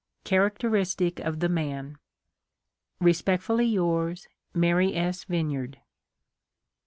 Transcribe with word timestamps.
Characteristic 0.23 1.19
of 1.19 1.41
the 1.41 1.47
man!" 1.47 1.99
Respectfully 3.09 3.67
yours," 3.67 4.27
Mary 4.65 4.95
S. 4.95 5.25
Vineyard." 5.25 5.77